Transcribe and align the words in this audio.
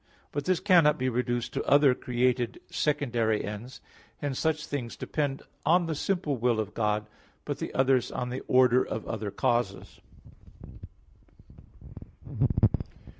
But 0.31 0.45
this 0.45 0.59
cannot 0.59 0.97
be 0.97 1.09
reduced 1.09 1.53
to 1.53 1.63
other 1.69 1.93
created 1.93 2.59
secondary 2.71 3.43
ends. 3.45 3.81
Hence 4.17 4.39
such 4.39 4.65
things 4.65 4.95
depend 4.97 5.43
on 5.63 5.85
the 5.85 5.93
simple 5.93 6.37
will 6.37 6.59
of 6.59 6.73
God; 6.73 7.05
but 7.45 7.59
the 7.59 7.71
others 7.75 8.09
on 8.11 8.29
the 8.31 8.41
order 8.47 8.83
of 8.83 9.05
other 9.05 9.29
causes. 9.29 10.01